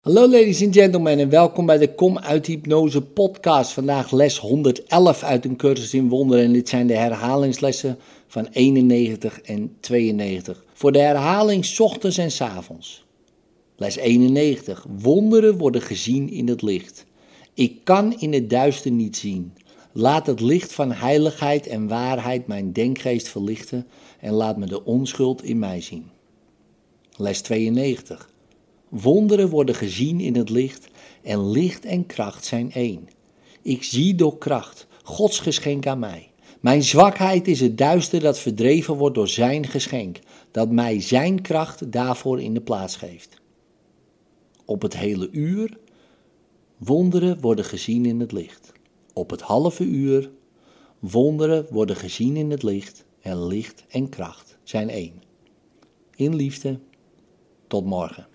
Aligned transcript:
Hallo 0.00 0.20
ladies 0.20 0.62
and 0.64 0.74
gentlemen 0.74 1.18
en 1.18 1.28
welkom 1.28 1.66
bij 1.66 1.78
de 1.78 1.94
Kom 1.94 2.18
uit 2.18 2.46
Hypnose 2.46 3.02
podcast. 3.02 3.72
Vandaag 3.72 4.10
les 4.10 4.38
111 4.38 5.22
uit 5.22 5.44
een 5.44 5.56
cursus 5.56 5.94
in 5.94 6.08
wonderen 6.08 6.44
en 6.44 6.52
dit 6.52 6.68
zijn 6.68 6.86
de 6.86 6.96
herhalingslessen 6.96 7.98
van 8.26 8.48
91 8.52 9.40
en 9.40 9.76
92. 9.80 10.64
Voor 10.72 10.92
de 10.92 10.98
herhaling 10.98 11.64
's 11.64 11.80
ochtends 11.80 12.18
en 12.18 12.30
's 12.30 12.40
avonds. 12.40 13.04
Les 13.76 13.96
91. 13.96 14.86
Wonderen 14.98 15.58
worden 15.58 15.82
gezien 15.82 16.30
in 16.30 16.48
het 16.48 16.62
licht. 16.62 17.06
Ik 17.54 17.84
kan 17.84 18.20
in 18.20 18.32
het 18.32 18.50
duister 18.50 18.90
niet 18.90 19.16
zien. 19.16 19.52
Laat 19.92 20.26
het 20.26 20.40
licht 20.40 20.72
van 20.72 20.92
heiligheid 20.92 21.66
en 21.66 21.88
waarheid 21.88 22.46
mijn 22.46 22.72
denkgeest 22.72 23.28
verlichten 23.28 23.86
en 24.20 24.32
laat 24.32 24.56
me 24.56 24.66
de 24.66 24.84
onschuld 24.84 25.44
in 25.44 25.58
mij 25.58 25.80
zien. 25.80 26.10
Les 27.16 27.40
92. 27.40 28.28
Wonderen 28.90 29.48
worden 29.48 29.74
gezien 29.74 30.20
in 30.20 30.36
het 30.36 30.50
licht 30.50 30.88
en 31.22 31.50
licht 31.50 31.84
en 31.84 32.06
kracht 32.06 32.44
zijn 32.44 32.72
één. 32.72 33.08
Ik 33.62 33.82
zie 33.82 34.14
door 34.14 34.38
kracht, 34.38 34.86
Gods 35.02 35.38
geschenk 35.38 35.86
aan 35.86 35.98
mij. 35.98 36.30
Mijn 36.60 36.82
zwakheid 36.82 37.48
is 37.48 37.60
het 37.60 37.78
duister 37.78 38.20
dat 38.20 38.38
verdreven 38.38 38.94
wordt 38.94 39.14
door 39.14 39.28
Zijn 39.28 39.66
geschenk, 39.66 40.18
dat 40.50 40.70
mij 40.70 41.00
Zijn 41.00 41.42
kracht 41.42 41.92
daarvoor 41.92 42.40
in 42.40 42.54
de 42.54 42.60
plaats 42.60 42.96
geeft. 42.96 43.40
Op 44.64 44.82
het 44.82 44.96
hele 44.96 45.28
uur, 45.30 45.78
wonderen 46.76 47.40
worden 47.40 47.64
gezien 47.64 48.06
in 48.06 48.20
het 48.20 48.32
licht. 48.32 48.72
Op 49.12 49.30
het 49.30 49.40
halve 49.40 49.84
uur, 49.84 50.30
wonderen 50.98 51.66
worden 51.70 51.96
gezien 51.96 52.36
in 52.36 52.50
het 52.50 52.62
licht 52.62 53.04
en 53.20 53.46
licht 53.46 53.84
en 53.88 54.08
kracht 54.08 54.58
zijn 54.62 54.88
één. 54.88 55.22
In 56.14 56.34
liefde, 56.34 56.78
tot 57.66 57.84
morgen. 57.84 58.28